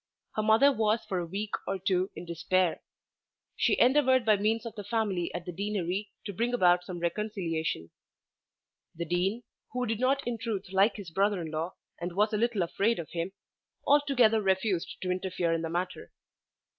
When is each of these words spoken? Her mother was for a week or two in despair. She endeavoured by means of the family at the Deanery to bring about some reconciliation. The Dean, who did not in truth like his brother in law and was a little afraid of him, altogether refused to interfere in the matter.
Her 0.33 0.41
mother 0.41 0.71
was 0.71 1.05
for 1.05 1.19
a 1.19 1.27
week 1.27 1.51
or 1.67 1.77
two 1.77 2.09
in 2.15 2.25
despair. 2.25 2.81
She 3.55 3.77
endeavoured 3.79 4.25
by 4.25 4.35
means 4.37 4.65
of 4.65 4.73
the 4.73 4.83
family 4.83 5.31
at 5.35 5.45
the 5.45 5.51
Deanery 5.51 6.09
to 6.25 6.33
bring 6.33 6.55
about 6.55 6.83
some 6.83 6.97
reconciliation. 6.99 7.91
The 8.95 9.05
Dean, 9.05 9.43
who 9.73 9.85
did 9.85 9.99
not 9.99 10.25
in 10.25 10.39
truth 10.39 10.71
like 10.71 10.95
his 10.95 11.11
brother 11.11 11.39
in 11.39 11.51
law 11.51 11.75
and 11.99 12.15
was 12.15 12.33
a 12.33 12.37
little 12.37 12.63
afraid 12.63 12.97
of 12.97 13.11
him, 13.11 13.31
altogether 13.85 14.41
refused 14.41 14.97
to 15.03 15.11
interfere 15.11 15.53
in 15.53 15.61
the 15.61 15.69
matter. 15.69 16.11